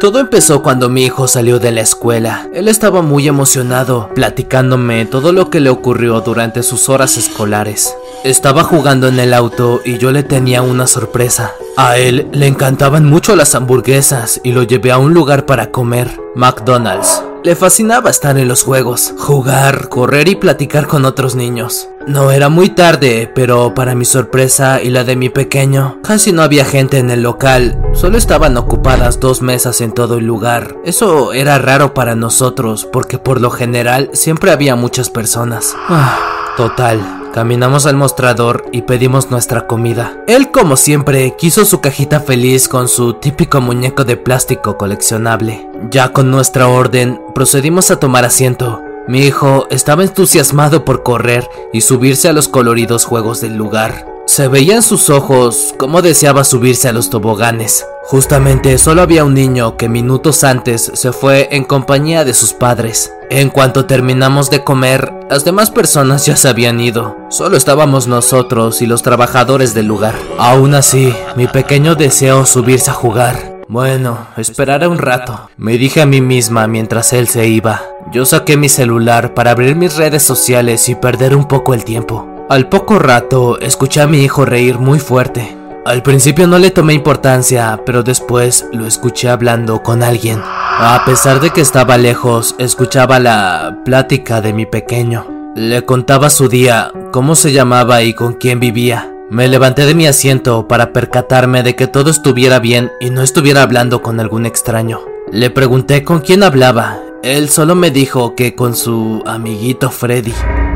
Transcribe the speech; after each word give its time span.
Todo 0.00 0.18
empezó 0.18 0.62
cuando 0.62 0.88
mi 0.88 1.04
hijo 1.04 1.28
salió 1.28 1.58
de 1.58 1.70
la 1.70 1.80
escuela. 1.80 2.48
Él 2.52 2.68
estaba 2.68 3.00
muy 3.00 3.28
emocionado, 3.28 4.10
platicándome 4.14 5.06
todo 5.06 5.32
lo 5.32 5.50
que 5.50 5.60
le 5.60 5.70
ocurrió 5.70 6.20
durante 6.20 6.62
sus 6.62 6.88
horas 6.88 7.16
escolares. 7.16 7.94
Estaba 8.24 8.64
jugando 8.64 9.08
en 9.08 9.20
el 9.20 9.34
auto 9.34 9.82
y 9.84 9.98
yo 9.98 10.10
le 10.10 10.22
tenía 10.22 10.62
una 10.62 10.86
sorpresa. 10.86 11.52
A 11.76 11.98
él 11.98 12.26
le 12.32 12.46
encantaban 12.46 13.04
mucho 13.04 13.36
las 13.36 13.54
hamburguesas 13.54 14.40
y 14.42 14.52
lo 14.52 14.62
llevé 14.62 14.92
a 14.92 14.96
un 14.96 15.12
lugar 15.12 15.44
para 15.44 15.70
comer, 15.70 16.22
McDonald's. 16.34 17.22
Le 17.42 17.54
fascinaba 17.54 18.08
estar 18.08 18.38
en 18.38 18.48
los 18.48 18.62
juegos, 18.62 19.12
jugar, 19.18 19.90
correr 19.90 20.26
y 20.28 20.36
platicar 20.36 20.86
con 20.86 21.04
otros 21.04 21.34
niños. 21.34 21.90
No 22.06 22.30
era 22.30 22.48
muy 22.48 22.70
tarde, 22.70 23.30
pero 23.34 23.74
para 23.74 23.94
mi 23.94 24.06
sorpresa 24.06 24.80
y 24.80 24.88
la 24.88 25.04
de 25.04 25.16
mi 25.16 25.28
pequeño, 25.28 25.98
casi 26.02 26.32
no 26.32 26.40
había 26.40 26.64
gente 26.64 26.96
en 26.96 27.10
el 27.10 27.22
local, 27.22 27.78
solo 27.92 28.16
estaban 28.16 28.56
ocupadas 28.56 29.20
dos 29.20 29.42
mesas 29.42 29.82
en 29.82 29.92
todo 29.92 30.16
el 30.16 30.24
lugar. 30.24 30.78
Eso 30.86 31.34
era 31.34 31.58
raro 31.58 31.92
para 31.92 32.14
nosotros, 32.14 32.88
porque 32.90 33.18
por 33.18 33.42
lo 33.42 33.50
general 33.50 34.08
siempre 34.14 34.50
había 34.50 34.76
muchas 34.76 35.10
personas. 35.10 35.76
Ah, 35.90 36.18
total, 36.56 37.23
Caminamos 37.34 37.84
al 37.86 37.96
mostrador 37.96 38.64
y 38.70 38.82
pedimos 38.82 39.32
nuestra 39.32 39.66
comida. 39.66 40.16
Él, 40.28 40.52
como 40.52 40.76
siempre, 40.76 41.34
quiso 41.36 41.64
su 41.64 41.80
cajita 41.80 42.20
feliz 42.20 42.68
con 42.68 42.86
su 42.86 43.14
típico 43.14 43.60
muñeco 43.60 44.04
de 44.04 44.16
plástico 44.16 44.78
coleccionable. 44.78 45.68
Ya 45.90 46.12
con 46.12 46.30
nuestra 46.30 46.68
orden, 46.68 47.20
procedimos 47.34 47.90
a 47.90 47.98
tomar 47.98 48.24
asiento. 48.24 48.84
Mi 49.08 49.22
hijo 49.22 49.66
estaba 49.70 50.04
entusiasmado 50.04 50.84
por 50.84 51.02
correr 51.02 51.50
y 51.72 51.80
subirse 51.80 52.28
a 52.28 52.32
los 52.32 52.46
coloridos 52.46 53.04
juegos 53.04 53.40
del 53.40 53.56
lugar. 53.56 54.13
Se 54.26 54.48
veía 54.48 54.76
en 54.76 54.82
sus 54.82 55.10
ojos 55.10 55.74
cómo 55.78 56.00
deseaba 56.00 56.44
subirse 56.44 56.88
a 56.88 56.92
los 56.92 57.10
toboganes. 57.10 57.86
Justamente 58.04 58.78
solo 58.78 59.02
había 59.02 59.24
un 59.24 59.34
niño 59.34 59.76
que 59.76 59.88
minutos 59.88 60.44
antes 60.44 60.90
se 60.94 61.12
fue 61.12 61.48
en 61.52 61.64
compañía 61.64 62.24
de 62.24 62.32
sus 62.32 62.54
padres. 62.54 63.12
En 63.30 63.50
cuanto 63.50 63.84
terminamos 63.84 64.48
de 64.50 64.64
comer, 64.64 65.12
las 65.28 65.44
demás 65.44 65.70
personas 65.70 66.24
ya 66.24 66.36
se 66.36 66.48
habían 66.48 66.80
ido. 66.80 67.16
Solo 67.28 67.56
estábamos 67.56 68.06
nosotros 68.06 68.80
y 68.80 68.86
los 68.86 69.02
trabajadores 69.02 69.74
del 69.74 69.86
lugar. 69.86 70.14
Aún 70.38 70.74
así, 70.74 71.14
mi 71.36 71.46
pequeño 71.46 71.94
deseó 71.94 72.46
subirse 72.46 72.90
a 72.90 72.94
jugar. 72.94 73.54
Bueno, 73.68 74.26
esperaré 74.36 74.86
un 74.86 74.98
rato, 74.98 75.48
me 75.56 75.78
dije 75.78 76.00
a 76.00 76.06
mí 76.06 76.20
misma 76.20 76.66
mientras 76.66 77.12
él 77.12 77.28
se 77.28 77.48
iba. 77.48 77.82
Yo 78.12 78.26
saqué 78.26 78.56
mi 78.56 78.68
celular 78.68 79.34
para 79.34 79.50
abrir 79.50 79.76
mis 79.76 79.96
redes 79.96 80.22
sociales 80.22 80.88
y 80.88 80.94
perder 80.94 81.34
un 81.34 81.46
poco 81.46 81.72
el 81.74 81.84
tiempo. 81.84 82.33
Al 82.50 82.68
poco 82.68 82.98
rato 82.98 83.58
escuché 83.58 84.02
a 84.02 84.06
mi 84.06 84.18
hijo 84.18 84.44
reír 84.44 84.78
muy 84.78 84.98
fuerte. 84.98 85.56
Al 85.86 86.02
principio 86.02 86.46
no 86.46 86.58
le 86.58 86.70
tomé 86.70 86.92
importancia, 86.92 87.80
pero 87.86 88.02
después 88.02 88.66
lo 88.70 88.86
escuché 88.86 89.30
hablando 89.30 89.82
con 89.82 90.02
alguien. 90.02 90.40
A 90.42 91.02
pesar 91.06 91.40
de 91.40 91.50
que 91.50 91.62
estaba 91.62 91.96
lejos, 91.96 92.54
escuchaba 92.58 93.18
la 93.18 93.78
plática 93.86 94.42
de 94.42 94.52
mi 94.52 94.66
pequeño. 94.66 95.26
Le 95.56 95.86
contaba 95.86 96.28
su 96.28 96.48
día, 96.48 96.92
cómo 97.12 97.34
se 97.34 97.52
llamaba 97.52 98.02
y 98.02 98.12
con 98.12 98.34
quién 98.34 98.60
vivía. 98.60 99.10
Me 99.30 99.48
levanté 99.48 99.86
de 99.86 99.94
mi 99.94 100.06
asiento 100.06 100.68
para 100.68 100.92
percatarme 100.92 101.62
de 101.62 101.74
que 101.74 101.86
todo 101.86 102.10
estuviera 102.10 102.58
bien 102.58 102.92
y 103.00 103.08
no 103.08 103.22
estuviera 103.22 103.62
hablando 103.62 104.02
con 104.02 104.20
algún 104.20 104.44
extraño. 104.44 105.00
Le 105.32 105.48
pregunté 105.48 106.04
con 106.04 106.20
quién 106.20 106.42
hablaba. 106.42 107.03
Él 107.24 107.48
solo 107.48 107.74
me 107.74 107.90
dijo 107.90 108.34
que 108.34 108.54
con 108.54 108.76
su 108.76 109.22
amiguito 109.24 109.90
Freddy. 109.90 110.34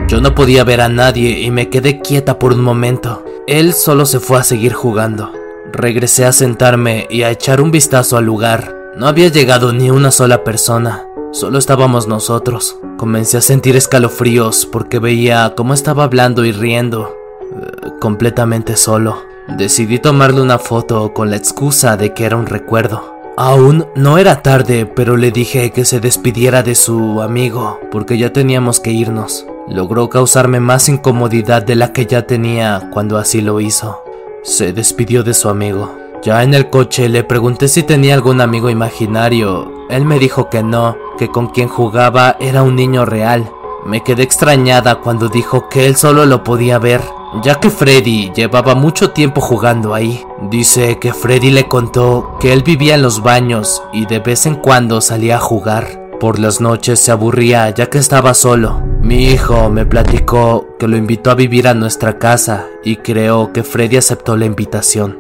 Yo 0.09 0.23
no 0.23 0.35
podía 0.35 0.65
ver 0.65 0.81
a 0.81 0.89
nadie 0.89 1.41
y 1.41 1.51
me 1.51 1.69
quedé 1.69 2.01
quieta 2.01 2.39
por 2.39 2.55
un 2.55 2.63
momento. 2.63 3.23
Él 3.47 3.75
solo 3.75 4.07
se 4.07 4.19
fue 4.19 4.39
a 4.39 4.43
seguir 4.45 4.73
jugando. 4.73 5.31
Regresé 5.75 6.25
a 6.25 6.33
sentarme 6.33 7.07
y 7.11 7.21
a 7.21 7.31
echar 7.31 7.61
un 7.61 7.71
vistazo 7.71 8.17
al 8.17 8.25
lugar. 8.25 8.75
No 8.97 9.07
había 9.07 9.29
llegado 9.29 9.75
ni 9.75 9.91
una 9.91 10.11
sola 10.11 10.43
persona, 10.43 11.07
solo 11.33 11.59
estábamos 11.59 12.09
nosotros. 12.09 12.79
Comencé 12.97 13.37
a 13.37 13.43
sentir 13.43 13.77
escalofríos 13.77 14.65
porque 14.65 14.99
veía 14.99 15.53
cómo 15.55 15.75
estaba 15.75 16.05
hablando 16.05 16.47
y 16.47 16.53
riendo, 16.53 17.15
eh, 17.61 17.91
completamente 18.01 18.77
solo. 18.77 19.23
Decidí 19.49 19.99
tomarle 19.99 20.41
una 20.41 20.59
foto 20.59 21.13
con 21.13 21.29
la 21.29 21.37
excusa 21.37 21.99
de 21.99 22.15
que 22.15 22.25
era 22.25 22.37
un 22.37 22.47
recuerdo. 22.47 23.18
Aún 23.41 23.87
no 23.95 24.19
era 24.19 24.43
tarde, 24.43 24.85
pero 24.85 25.17
le 25.17 25.31
dije 25.31 25.71
que 25.71 25.85
se 25.85 26.01
despidiera 26.01 26.63
de 26.65 26.75
su 26.75 27.23
amigo 27.23 27.79
porque 27.91 28.19
ya 28.19 28.33
teníamos 28.33 28.81
que 28.81 28.91
irnos 28.91 29.47
logró 29.71 30.09
causarme 30.09 30.61
más 30.61 30.89
incomodidad 30.89 31.63
de 31.63 31.77
la 31.77 31.93
que 31.93 32.07
ya 32.07 32.27
tenía 32.27 32.89
cuando 32.93 33.19
así 33.19 33.41
lo 33.41 33.61
hizo. 33.61 34.03
Se 34.43 34.73
despidió 34.73 35.23
de 35.23 35.35
su 35.35 35.49
amigo. 35.49 35.95
Ya 36.23 36.43
en 36.43 36.55
el 36.55 36.71
coche 36.71 37.09
le 37.09 37.23
pregunté 37.23 37.69
si 37.69 37.83
tenía 37.83 38.15
algún 38.15 38.41
amigo 38.41 38.71
imaginario. 38.71 39.71
Él 39.91 40.05
me 40.05 40.19
dijo 40.19 40.49
que 40.49 40.63
no, 40.63 40.97
que 41.19 41.29
con 41.29 41.49
quien 41.49 41.69
jugaba 41.69 42.37
era 42.41 42.63
un 42.63 42.77
niño 42.77 43.05
real. 43.05 43.51
Me 43.87 44.03
quedé 44.03 44.23
extrañada 44.23 44.97
cuando 44.97 45.29
dijo 45.29 45.69
que 45.69 45.87
él 45.87 45.97
solo 45.97 46.27
lo 46.27 46.43
podía 46.43 46.79
ver, 46.79 47.01
ya 47.43 47.61
que 47.61 47.71
Freddy 47.71 48.33
llevaba 48.35 48.75
mucho 48.75 49.11
tiempo 49.11 49.41
jugando 49.41 49.95
ahí. 49.95 50.25
Dice 50.43 50.99
que 51.01 51.13
Freddy 51.13 51.51
le 51.51 51.67
contó 51.67 52.37
que 52.39 52.53
él 52.53 52.63
vivía 52.63 52.95
en 52.95 53.03
los 53.03 53.23
baños 53.23 53.83
y 53.93 54.07
de 54.07 54.21
vez 54.21 54.47
en 54.47 54.55
cuando 54.55 55.01
salía 55.01 55.37
a 55.37 55.41
jugar. 55.41 56.09
Por 56.21 56.39
las 56.39 56.61
noches 56.61 57.01
se 57.01 57.11
aburría 57.11 57.71
ya 57.71 57.91
que 57.91 57.99
estaba 57.99 58.35
solo. 58.35 58.81
Mi 59.03 59.29
hijo 59.29 59.69
me 59.69 59.85
platicó 59.85 60.77
que 60.79 60.89
lo 60.89 60.97
invitó 60.97 61.31
a 61.31 61.35
vivir 61.35 61.67
a 61.67 61.75
nuestra 61.75 62.19
casa 62.19 62.67
y 62.85 62.97
creo 62.97 63.53
que 63.53 63.65
Freddy 63.65 63.97
aceptó 63.97 64.37
la 64.37 64.47
invitación, 64.47 65.19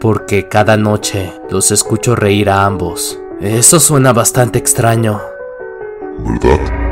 porque 0.00 0.48
cada 0.48 0.76
noche 0.76 1.32
los 1.50 1.70
escucho 1.70 2.16
reír 2.16 2.50
a 2.50 2.64
ambos. 2.64 3.20
Eso 3.40 3.80
suena 3.80 4.12
bastante 4.12 4.58
extraño. 4.58 5.20
¿Verdad? 6.18 6.85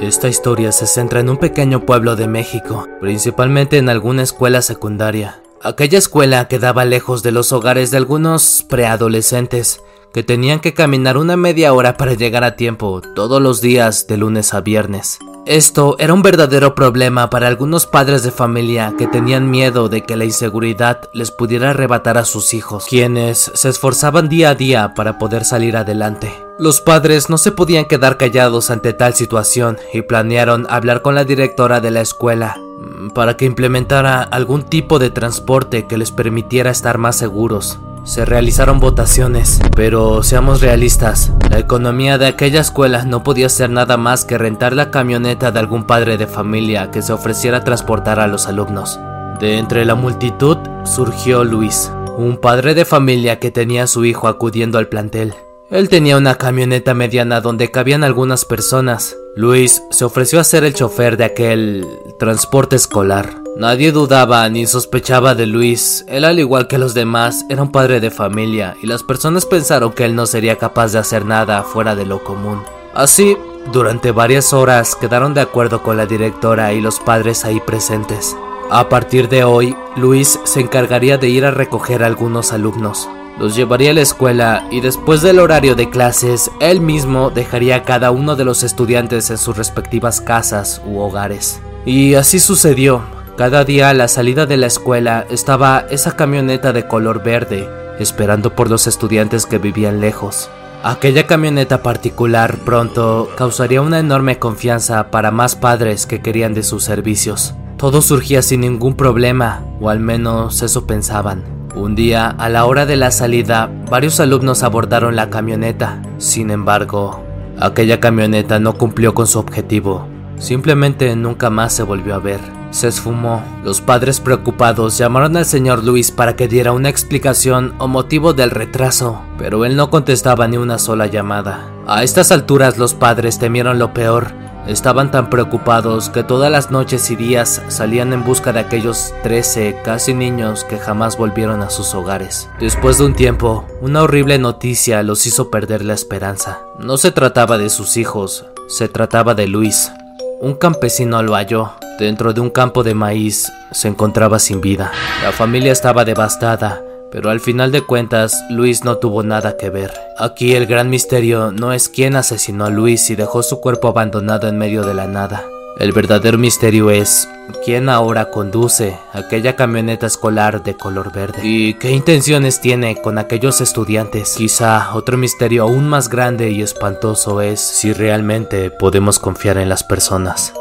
Esta 0.00 0.28
historia 0.28 0.70
se 0.70 0.86
centra 0.86 1.18
en 1.18 1.28
un 1.28 1.38
pequeño 1.38 1.84
pueblo 1.84 2.14
de 2.14 2.28
México, 2.28 2.86
principalmente 3.00 3.78
en 3.78 3.88
alguna 3.88 4.22
escuela 4.22 4.62
secundaria. 4.62 5.42
Aquella 5.60 5.98
escuela 5.98 6.46
quedaba 6.46 6.84
lejos 6.84 7.24
de 7.24 7.32
los 7.32 7.50
hogares 7.50 7.90
de 7.90 7.96
algunos 7.96 8.64
preadolescentes 8.68 9.82
que 10.12 10.22
tenían 10.22 10.60
que 10.60 10.72
caminar 10.72 11.16
una 11.16 11.36
media 11.36 11.72
hora 11.72 11.96
para 11.96 12.14
llegar 12.14 12.44
a 12.44 12.54
tiempo 12.54 13.02
todos 13.16 13.42
los 13.42 13.60
días 13.60 14.06
de 14.06 14.18
lunes 14.18 14.54
a 14.54 14.60
viernes. 14.60 15.18
Esto 15.48 15.96
era 15.98 16.12
un 16.12 16.20
verdadero 16.20 16.74
problema 16.74 17.30
para 17.30 17.48
algunos 17.48 17.86
padres 17.86 18.22
de 18.22 18.30
familia 18.30 18.92
que 18.98 19.06
tenían 19.06 19.50
miedo 19.50 19.88
de 19.88 20.02
que 20.02 20.14
la 20.14 20.26
inseguridad 20.26 21.08
les 21.14 21.30
pudiera 21.30 21.70
arrebatar 21.70 22.18
a 22.18 22.26
sus 22.26 22.52
hijos, 22.52 22.84
quienes 22.86 23.50
se 23.54 23.70
esforzaban 23.70 24.28
día 24.28 24.50
a 24.50 24.54
día 24.54 24.92
para 24.94 25.16
poder 25.16 25.46
salir 25.46 25.78
adelante. 25.78 26.30
Los 26.58 26.82
padres 26.82 27.30
no 27.30 27.38
se 27.38 27.52
podían 27.52 27.86
quedar 27.86 28.18
callados 28.18 28.70
ante 28.70 28.92
tal 28.92 29.14
situación 29.14 29.78
y 29.94 30.02
planearon 30.02 30.66
hablar 30.68 31.00
con 31.00 31.14
la 31.14 31.24
directora 31.24 31.80
de 31.80 31.92
la 31.92 32.02
escuela 32.02 32.58
Mm, 32.78 33.08
para 33.08 33.36
que 33.36 33.44
implementara 33.44 34.22
algún 34.22 34.62
tipo 34.62 35.00
de 35.00 35.10
transporte 35.10 35.86
que 35.86 35.98
les 35.98 36.12
permitiera 36.12 36.70
estar 36.70 36.96
más 36.96 37.16
seguros. 37.16 37.78
Se 38.08 38.24
realizaron 38.24 38.80
votaciones, 38.80 39.60
pero 39.76 40.22
seamos 40.22 40.62
realistas, 40.62 41.30
la 41.50 41.58
economía 41.58 42.16
de 42.16 42.26
aquella 42.26 42.62
escuela 42.62 43.04
no 43.04 43.22
podía 43.22 43.50
ser 43.50 43.68
nada 43.68 43.98
más 43.98 44.24
que 44.24 44.38
rentar 44.38 44.74
la 44.74 44.90
camioneta 44.90 45.52
de 45.52 45.58
algún 45.58 45.84
padre 45.84 46.16
de 46.16 46.26
familia 46.26 46.90
que 46.90 47.02
se 47.02 47.12
ofreciera 47.12 47.58
a 47.58 47.64
transportar 47.64 48.18
a 48.18 48.26
los 48.26 48.46
alumnos. 48.46 48.98
De 49.40 49.58
entre 49.58 49.84
la 49.84 49.94
multitud 49.94 50.56
surgió 50.84 51.44
Luis, 51.44 51.92
un 52.16 52.38
padre 52.38 52.72
de 52.72 52.86
familia 52.86 53.40
que 53.40 53.50
tenía 53.50 53.82
a 53.82 53.86
su 53.86 54.06
hijo 54.06 54.26
acudiendo 54.26 54.78
al 54.78 54.88
plantel. 54.88 55.34
Él 55.68 55.90
tenía 55.90 56.16
una 56.16 56.36
camioneta 56.36 56.94
mediana 56.94 57.42
donde 57.42 57.70
cabían 57.70 58.04
algunas 58.04 58.46
personas. 58.46 59.18
Luis 59.36 59.82
se 59.90 60.06
ofreció 60.06 60.40
a 60.40 60.44
ser 60.44 60.64
el 60.64 60.72
chofer 60.72 61.18
de 61.18 61.24
aquel 61.24 61.86
transporte 62.18 62.74
escolar. 62.74 63.42
Nadie 63.58 63.90
dudaba 63.90 64.48
ni 64.48 64.68
sospechaba 64.68 65.34
de 65.34 65.44
Luis. 65.44 66.04
Él, 66.06 66.24
al 66.24 66.38
igual 66.38 66.68
que 66.68 66.78
los 66.78 66.94
demás, 66.94 67.44
era 67.48 67.60
un 67.60 67.72
padre 67.72 67.98
de 67.98 68.12
familia 68.12 68.76
y 68.80 68.86
las 68.86 69.02
personas 69.02 69.46
pensaron 69.46 69.92
que 69.92 70.04
él 70.04 70.14
no 70.14 70.26
sería 70.26 70.58
capaz 70.58 70.92
de 70.92 71.00
hacer 71.00 71.24
nada 71.24 71.64
fuera 71.64 71.96
de 71.96 72.06
lo 72.06 72.22
común. 72.22 72.62
Así, 72.94 73.36
durante 73.72 74.12
varias 74.12 74.52
horas 74.52 74.94
quedaron 74.94 75.34
de 75.34 75.40
acuerdo 75.40 75.82
con 75.82 75.96
la 75.96 76.06
directora 76.06 76.72
y 76.72 76.80
los 76.80 77.00
padres 77.00 77.44
ahí 77.44 77.58
presentes. 77.58 78.36
A 78.70 78.88
partir 78.88 79.28
de 79.28 79.42
hoy, 79.42 79.74
Luis 79.96 80.38
se 80.44 80.60
encargaría 80.60 81.18
de 81.18 81.28
ir 81.28 81.44
a 81.44 81.50
recoger 81.50 82.04
a 82.04 82.06
algunos 82.06 82.52
alumnos 82.52 83.08
los 83.38 83.54
llevaría 83.54 83.92
a 83.92 83.94
la 83.94 84.00
escuela 84.00 84.66
y 84.68 84.80
después 84.80 85.22
del 85.22 85.38
horario 85.38 85.76
de 85.76 85.88
clases, 85.90 86.50
él 86.58 86.80
mismo 86.80 87.30
dejaría 87.30 87.76
a 87.76 87.82
cada 87.84 88.10
uno 88.10 88.34
de 88.34 88.44
los 88.44 88.64
estudiantes 88.64 89.30
en 89.30 89.38
sus 89.38 89.56
respectivas 89.56 90.20
casas 90.20 90.82
u 90.84 90.98
hogares. 90.98 91.60
Y 91.86 92.14
así 92.14 92.40
sucedió. 92.40 93.17
Cada 93.38 93.64
día 93.64 93.88
a 93.88 93.94
la 93.94 94.08
salida 94.08 94.46
de 94.46 94.56
la 94.56 94.66
escuela 94.66 95.24
estaba 95.30 95.86
esa 95.90 96.16
camioneta 96.16 96.72
de 96.72 96.88
color 96.88 97.22
verde, 97.22 97.68
esperando 98.00 98.56
por 98.56 98.68
los 98.68 98.88
estudiantes 98.88 99.46
que 99.46 99.58
vivían 99.58 100.00
lejos. 100.00 100.50
Aquella 100.82 101.28
camioneta 101.28 101.84
particular 101.84 102.56
pronto 102.64 103.30
causaría 103.36 103.80
una 103.80 104.00
enorme 104.00 104.40
confianza 104.40 105.12
para 105.12 105.30
más 105.30 105.54
padres 105.54 106.04
que 106.04 106.20
querían 106.20 106.52
de 106.52 106.64
sus 106.64 106.82
servicios. 106.82 107.54
Todo 107.76 108.02
surgía 108.02 108.42
sin 108.42 108.62
ningún 108.62 108.96
problema, 108.96 109.62
o 109.80 109.88
al 109.88 110.00
menos 110.00 110.60
eso 110.62 110.88
pensaban. 110.88 111.44
Un 111.76 111.94
día, 111.94 112.26
a 112.30 112.48
la 112.48 112.64
hora 112.64 112.86
de 112.86 112.96
la 112.96 113.12
salida, 113.12 113.70
varios 113.88 114.18
alumnos 114.18 114.64
abordaron 114.64 115.14
la 115.14 115.30
camioneta. 115.30 116.02
Sin 116.18 116.50
embargo, 116.50 117.22
aquella 117.60 118.00
camioneta 118.00 118.58
no 118.58 118.74
cumplió 118.74 119.14
con 119.14 119.28
su 119.28 119.38
objetivo. 119.38 120.08
Simplemente 120.38 121.14
nunca 121.14 121.50
más 121.50 121.72
se 121.72 121.84
volvió 121.84 122.16
a 122.16 122.18
ver. 122.18 122.57
Se 122.70 122.88
esfumó. 122.88 123.42
Los 123.64 123.80
padres 123.80 124.20
preocupados 124.20 124.98
llamaron 124.98 125.36
al 125.36 125.46
señor 125.46 125.84
Luis 125.84 126.10
para 126.10 126.36
que 126.36 126.48
diera 126.48 126.72
una 126.72 126.88
explicación 126.88 127.74
o 127.78 127.88
motivo 127.88 128.34
del 128.34 128.50
retraso, 128.50 129.22
pero 129.38 129.64
él 129.64 129.76
no 129.76 129.90
contestaba 129.90 130.48
ni 130.48 130.56
una 130.56 130.78
sola 130.78 131.06
llamada. 131.06 131.70
A 131.86 132.02
estas 132.02 132.30
alturas 132.30 132.76
los 132.76 132.94
padres 132.94 133.38
temieron 133.38 133.78
lo 133.78 133.94
peor. 133.94 134.32
Estaban 134.66 135.10
tan 135.10 135.30
preocupados 135.30 136.10
que 136.10 136.22
todas 136.22 136.52
las 136.52 136.70
noches 136.70 137.10
y 137.10 137.16
días 137.16 137.62
salían 137.68 138.12
en 138.12 138.22
busca 138.22 138.52
de 138.52 138.60
aquellos 138.60 139.14
13 139.22 139.80
casi 139.82 140.12
niños 140.12 140.64
que 140.64 140.76
jamás 140.76 141.16
volvieron 141.16 141.62
a 141.62 141.70
sus 141.70 141.94
hogares. 141.94 142.50
Después 142.60 142.98
de 142.98 143.06
un 143.06 143.14
tiempo, 143.14 143.66
una 143.80 144.02
horrible 144.02 144.38
noticia 144.38 145.02
los 145.02 145.26
hizo 145.26 145.50
perder 145.50 145.86
la 145.86 145.94
esperanza. 145.94 146.58
No 146.78 146.98
se 146.98 147.12
trataba 147.12 147.56
de 147.56 147.70
sus 147.70 147.96
hijos, 147.96 148.44
se 148.66 148.88
trataba 148.88 149.34
de 149.34 149.48
Luis. 149.48 149.90
Un 150.40 150.54
campesino 150.54 151.20
lo 151.22 151.34
halló. 151.34 151.72
Dentro 151.98 152.32
de 152.32 152.40
un 152.40 152.50
campo 152.50 152.84
de 152.84 152.94
maíz 152.94 153.52
se 153.72 153.88
encontraba 153.88 154.38
sin 154.38 154.60
vida. 154.60 154.92
La 155.24 155.32
familia 155.32 155.72
estaba 155.72 156.04
devastada, 156.04 156.80
pero 157.10 157.30
al 157.30 157.40
final 157.40 157.72
de 157.72 157.82
cuentas 157.82 158.44
Luis 158.48 158.84
no 158.84 158.98
tuvo 158.98 159.24
nada 159.24 159.56
que 159.56 159.68
ver. 159.68 159.92
Aquí 160.16 160.54
el 160.54 160.66
gran 160.66 160.90
misterio 160.90 161.50
no 161.50 161.72
es 161.72 161.88
quién 161.88 162.14
asesinó 162.14 162.66
a 162.66 162.70
Luis 162.70 163.10
y 163.10 163.16
dejó 163.16 163.42
su 163.42 163.60
cuerpo 163.60 163.88
abandonado 163.88 164.46
en 164.46 164.58
medio 164.58 164.84
de 164.84 164.94
la 164.94 165.08
nada. 165.08 165.44
El 165.78 165.92
verdadero 165.92 166.38
misterio 166.38 166.90
es 166.90 167.28
quién 167.64 167.88
ahora 167.88 168.30
conduce 168.30 168.98
aquella 169.12 169.54
camioneta 169.54 170.06
escolar 170.06 170.64
de 170.64 170.76
color 170.76 171.12
verde 171.12 171.38
y 171.44 171.74
qué 171.74 171.92
intenciones 171.92 172.60
tiene 172.60 173.00
con 173.00 173.16
aquellos 173.16 173.60
estudiantes. 173.60 174.34
Quizá 174.36 174.92
otro 174.94 175.16
misterio 175.16 175.62
aún 175.62 175.88
más 175.88 176.08
grande 176.08 176.50
y 176.50 176.62
espantoso 176.62 177.40
es 177.42 177.60
si 177.60 177.92
realmente 177.92 178.72
podemos 178.72 179.20
confiar 179.20 179.56
en 179.56 179.68
las 179.68 179.84
personas. 179.84 180.52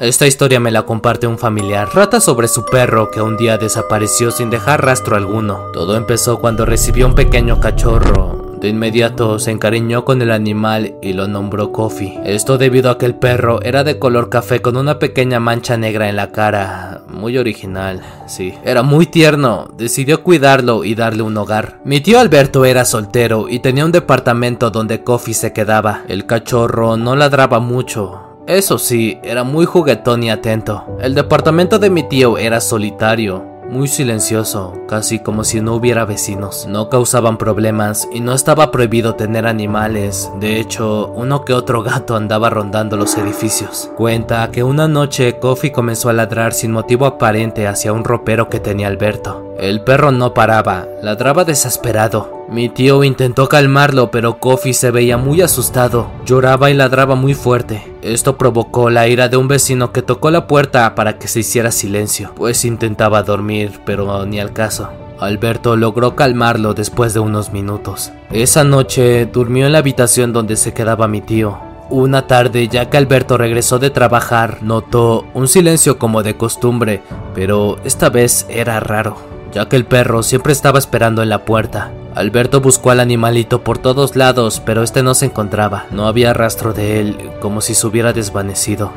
Esta 0.00 0.26
historia 0.26 0.60
me 0.60 0.70
la 0.70 0.84
comparte 0.84 1.26
un 1.26 1.36
familiar. 1.36 1.90
Trata 1.90 2.20
sobre 2.20 2.48
su 2.48 2.64
perro 2.64 3.10
que 3.10 3.20
un 3.20 3.36
día 3.36 3.58
desapareció 3.58 4.30
sin 4.30 4.48
dejar 4.48 4.82
rastro 4.82 5.14
alguno. 5.14 5.66
Todo 5.74 5.94
empezó 5.94 6.38
cuando 6.38 6.64
recibió 6.64 7.06
un 7.06 7.14
pequeño 7.14 7.60
cachorro. 7.60 8.56
De 8.62 8.68
inmediato 8.68 9.38
se 9.38 9.50
encariñó 9.50 10.06
con 10.06 10.22
el 10.22 10.30
animal 10.30 10.94
y 11.02 11.12
lo 11.12 11.28
nombró 11.28 11.70
Coffee. 11.70 12.18
Esto 12.24 12.56
debido 12.56 12.90
a 12.90 12.96
que 12.96 13.04
el 13.04 13.14
perro 13.14 13.60
era 13.60 13.84
de 13.84 13.98
color 13.98 14.30
café 14.30 14.62
con 14.62 14.78
una 14.78 14.98
pequeña 14.98 15.38
mancha 15.38 15.76
negra 15.76 16.08
en 16.08 16.16
la 16.16 16.32
cara. 16.32 17.02
Muy 17.06 17.36
original, 17.36 18.00
sí. 18.26 18.54
Era 18.64 18.82
muy 18.82 19.04
tierno. 19.04 19.68
Decidió 19.76 20.22
cuidarlo 20.22 20.82
y 20.82 20.94
darle 20.94 21.24
un 21.24 21.36
hogar. 21.36 21.78
Mi 21.84 22.00
tío 22.00 22.20
Alberto 22.20 22.64
era 22.64 22.86
soltero 22.86 23.50
y 23.50 23.58
tenía 23.58 23.84
un 23.84 23.92
departamento 23.92 24.70
donde 24.70 25.04
Coffee 25.04 25.34
se 25.34 25.52
quedaba. 25.52 26.04
El 26.08 26.24
cachorro 26.24 26.96
no 26.96 27.16
ladraba 27.16 27.60
mucho 27.60 28.29
eso 28.56 28.78
sí, 28.78 29.18
era 29.22 29.44
muy 29.44 29.64
juguetón 29.66 30.22
y 30.22 30.30
atento. 30.30 30.84
El 31.00 31.14
departamento 31.14 31.78
de 31.78 31.90
mi 31.90 32.02
tío 32.02 32.38
era 32.38 32.60
solitario, 32.60 33.44
muy 33.70 33.86
silencioso, 33.86 34.74
casi 34.88 35.20
como 35.20 35.44
si 35.44 35.60
no 35.60 35.74
hubiera 35.74 36.04
vecinos. 36.04 36.66
No 36.66 36.88
causaban 36.88 37.38
problemas 37.38 38.08
y 38.12 38.20
no 38.20 38.34
estaba 38.34 38.72
prohibido 38.72 39.14
tener 39.14 39.46
animales. 39.46 40.30
De 40.40 40.58
hecho, 40.58 41.12
uno 41.14 41.44
que 41.44 41.54
otro 41.54 41.82
gato 41.82 42.16
andaba 42.16 42.50
rondando 42.50 42.96
los 42.96 43.16
edificios. 43.16 43.90
Cuenta 43.96 44.50
que 44.50 44.64
una 44.64 44.88
noche 44.88 45.38
Coffee 45.38 45.72
comenzó 45.72 46.08
a 46.08 46.12
ladrar 46.12 46.52
sin 46.52 46.72
motivo 46.72 47.06
aparente 47.06 47.68
hacia 47.68 47.92
un 47.92 48.04
ropero 48.04 48.48
que 48.48 48.58
tenía 48.58 48.88
Alberto. 48.88 49.54
El 49.56 49.82
perro 49.82 50.10
no 50.10 50.34
paraba, 50.34 50.88
ladraba 51.02 51.44
desesperado. 51.44 52.39
Mi 52.50 52.68
tío 52.68 53.04
intentó 53.04 53.48
calmarlo, 53.48 54.10
pero 54.10 54.38
Kofi 54.38 54.74
se 54.74 54.90
veía 54.90 55.16
muy 55.16 55.40
asustado. 55.40 56.10
Lloraba 56.26 56.70
y 56.70 56.74
ladraba 56.74 57.14
muy 57.14 57.34
fuerte. 57.34 57.94
Esto 58.02 58.36
provocó 58.36 58.90
la 58.90 59.06
ira 59.06 59.28
de 59.28 59.36
un 59.36 59.46
vecino 59.46 59.92
que 59.92 60.02
tocó 60.02 60.32
la 60.32 60.48
puerta 60.48 60.96
para 60.96 61.16
que 61.16 61.28
se 61.28 61.40
hiciera 61.40 61.70
silencio, 61.70 62.32
pues 62.34 62.64
intentaba 62.64 63.22
dormir, 63.22 63.80
pero 63.84 64.26
ni 64.26 64.40
al 64.40 64.52
caso. 64.52 64.90
Alberto 65.20 65.76
logró 65.76 66.16
calmarlo 66.16 66.74
después 66.74 67.14
de 67.14 67.20
unos 67.20 67.52
minutos. 67.52 68.10
Esa 68.32 68.64
noche 68.64 69.26
durmió 69.26 69.66
en 69.66 69.72
la 69.72 69.78
habitación 69.78 70.32
donde 70.32 70.56
se 70.56 70.74
quedaba 70.74 71.06
mi 71.06 71.20
tío. 71.20 71.56
Una 71.88 72.26
tarde, 72.26 72.66
ya 72.66 72.90
que 72.90 72.96
Alberto 72.96 73.38
regresó 73.38 73.78
de 73.78 73.90
trabajar, 73.90 74.58
notó 74.62 75.24
un 75.34 75.46
silencio 75.46 75.98
como 75.98 76.22
de 76.22 76.36
costumbre, 76.36 77.02
pero 77.34 77.78
esta 77.84 78.08
vez 78.08 78.46
era 78.48 78.80
raro 78.80 79.30
ya 79.52 79.68
que 79.68 79.76
el 79.76 79.84
perro 79.84 80.22
siempre 80.22 80.52
estaba 80.52 80.78
esperando 80.78 81.22
en 81.22 81.28
la 81.28 81.44
puerta. 81.44 81.90
Alberto 82.14 82.60
buscó 82.60 82.90
al 82.90 83.00
animalito 83.00 83.62
por 83.62 83.78
todos 83.78 84.16
lados, 84.16 84.60
pero 84.64 84.82
este 84.82 85.02
no 85.02 85.14
se 85.14 85.26
encontraba. 85.26 85.86
No 85.90 86.06
había 86.06 86.32
rastro 86.32 86.72
de 86.72 87.00
él, 87.00 87.16
como 87.40 87.60
si 87.60 87.74
se 87.74 87.86
hubiera 87.86 88.12
desvanecido. 88.12 88.92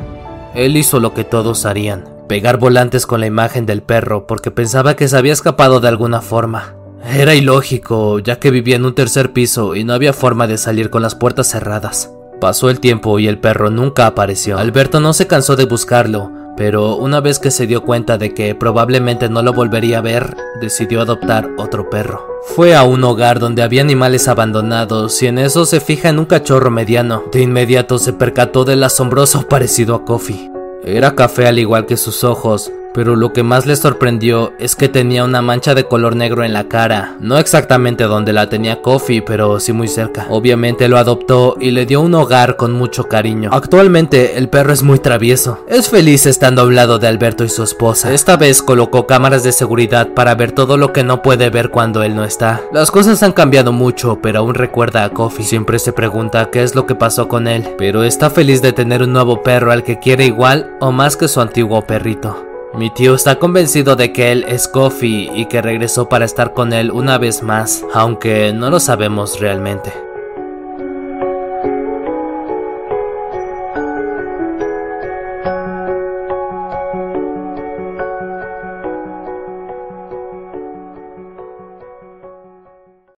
Él 0.54 0.76
hizo 0.76 1.00
lo 1.00 1.14
que 1.14 1.24
todos 1.24 1.64
harían, 1.64 2.04
pegar 2.28 2.58
volantes 2.58 3.06
con 3.06 3.20
la 3.20 3.26
imagen 3.26 3.66
del 3.66 3.82
perro 3.82 4.26
porque 4.26 4.50
pensaba 4.50 4.94
que 4.94 5.08
se 5.08 5.16
había 5.16 5.32
escapado 5.32 5.80
de 5.80 5.88
alguna 5.88 6.20
forma. 6.20 6.74
Era 7.04 7.34
ilógico, 7.34 8.18
ya 8.18 8.38
que 8.38 8.50
vivía 8.50 8.76
en 8.76 8.84
un 8.84 8.94
tercer 8.94 9.32
piso 9.32 9.74
y 9.74 9.84
no 9.84 9.92
había 9.92 10.12
forma 10.12 10.46
de 10.46 10.58
salir 10.58 10.90
con 10.90 11.02
las 11.02 11.14
puertas 11.14 11.48
cerradas. 11.48 12.10
Pasó 12.40 12.70
el 12.70 12.80
tiempo 12.80 13.18
y 13.18 13.28
el 13.28 13.38
perro 13.38 13.70
nunca 13.70 14.06
apareció. 14.06 14.58
Alberto 14.58 15.00
no 15.00 15.12
se 15.12 15.26
cansó 15.26 15.54
de 15.56 15.66
buscarlo, 15.66 16.32
pero 16.56 16.96
una 16.96 17.20
vez 17.20 17.38
que 17.38 17.50
se 17.50 17.66
dio 17.66 17.82
cuenta 17.82 18.18
de 18.18 18.34
que 18.34 18.54
probablemente 18.54 19.28
no 19.28 19.42
lo 19.42 19.52
volvería 19.52 19.98
a 19.98 20.02
ver, 20.02 20.36
decidió 20.60 21.00
adoptar 21.00 21.50
otro 21.58 21.90
perro. 21.90 22.26
Fue 22.54 22.74
a 22.74 22.84
un 22.84 23.02
hogar 23.04 23.40
donde 23.40 23.62
había 23.62 23.82
animales 23.82 24.28
abandonados 24.28 25.20
y 25.22 25.26
en 25.26 25.38
eso 25.38 25.64
se 25.64 25.80
fija 25.80 26.08
en 26.08 26.18
un 26.18 26.26
cachorro 26.26 26.70
mediano. 26.70 27.24
De 27.32 27.40
inmediato 27.40 27.98
se 27.98 28.12
percató 28.12 28.64
del 28.64 28.84
asombroso 28.84 29.46
parecido 29.48 29.94
a 29.94 30.04
Coffee. 30.04 30.50
Era 30.84 31.14
café 31.14 31.46
al 31.46 31.58
igual 31.58 31.86
que 31.86 31.96
sus 31.96 32.24
ojos, 32.24 32.70
pero 32.94 33.16
lo 33.16 33.32
que 33.32 33.42
más 33.42 33.66
le 33.66 33.76
sorprendió 33.76 34.52
es 34.58 34.76
que 34.76 34.88
tenía 34.88 35.24
una 35.24 35.42
mancha 35.42 35.74
de 35.74 35.84
color 35.84 36.14
negro 36.14 36.44
en 36.44 36.52
la 36.52 36.68
cara, 36.68 37.16
no 37.20 37.38
exactamente 37.38 38.04
donde 38.04 38.32
la 38.32 38.48
tenía 38.48 38.80
Coffee, 38.80 39.20
pero 39.20 39.58
sí 39.60 39.72
muy 39.72 39.88
cerca. 39.88 40.26
Obviamente 40.30 40.88
lo 40.88 40.96
adoptó 40.96 41.56
y 41.60 41.72
le 41.72 41.86
dio 41.86 42.00
un 42.00 42.14
hogar 42.14 42.56
con 42.56 42.72
mucho 42.72 43.04
cariño. 43.04 43.50
Actualmente 43.52 44.38
el 44.38 44.48
perro 44.48 44.72
es 44.72 44.82
muy 44.82 45.00
travieso, 45.00 45.64
es 45.68 45.90
feliz 45.90 46.24
estando 46.26 46.62
a 46.62 46.66
un 46.66 46.76
lado 46.76 46.98
de 46.98 47.08
Alberto 47.08 47.44
y 47.44 47.48
su 47.48 47.64
esposa. 47.64 48.12
Esta 48.12 48.36
vez 48.36 48.62
colocó 48.62 49.06
cámaras 49.06 49.42
de 49.42 49.52
seguridad 49.52 50.14
para 50.14 50.34
ver 50.36 50.52
todo 50.52 50.76
lo 50.76 50.92
que 50.92 51.02
no 51.02 51.20
puede 51.20 51.50
ver 51.50 51.70
cuando 51.70 52.04
él 52.04 52.14
no 52.14 52.24
está. 52.24 52.62
Las 52.72 52.92
cosas 52.92 53.22
han 53.24 53.32
cambiado 53.32 53.72
mucho, 53.72 54.20
pero 54.22 54.38
aún 54.38 54.54
recuerda 54.54 55.04
a 55.04 55.10
Coffee. 55.10 55.44
Siempre 55.44 55.80
se 55.80 55.92
pregunta 55.92 56.50
qué 56.50 56.62
es 56.62 56.76
lo 56.76 56.86
que 56.86 56.94
pasó 56.94 57.26
con 57.26 57.48
él, 57.48 57.74
pero 57.76 58.04
está 58.04 58.30
feliz 58.30 58.62
de 58.62 58.72
tener 58.72 59.02
un 59.02 59.12
nuevo 59.12 59.42
perro 59.42 59.72
al 59.72 59.82
que 59.82 59.98
quiere 59.98 60.26
igual 60.26 60.76
o 60.80 60.92
más 60.92 61.16
que 61.16 61.26
su 61.26 61.40
antiguo 61.40 61.82
perrito. 61.82 62.53
Mi 62.76 62.90
tío 62.90 63.14
está 63.14 63.38
convencido 63.38 63.94
de 63.94 64.12
que 64.12 64.32
él 64.32 64.44
es 64.48 64.66
Kofi 64.66 65.30
y 65.32 65.46
que 65.46 65.62
regresó 65.62 66.08
para 66.08 66.24
estar 66.24 66.52
con 66.52 66.72
él 66.72 66.90
una 66.90 67.18
vez 67.18 67.42
más, 67.42 67.84
aunque 67.94 68.52
no 68.52 68.68
lo 68.68 68.80
sabemos 68.80 69.38
realmente. 69.38 70.03